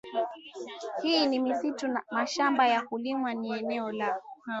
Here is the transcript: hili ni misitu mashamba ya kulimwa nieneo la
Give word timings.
hili 1.03 1.27
ni 1.27 1.39
misitu 1.39 1.85
mashamba 2.11 2.67
ya 2.67 2.81
kulimwa 2.81 3.33
nieneo 3.33 3.91
la 3.91 4.21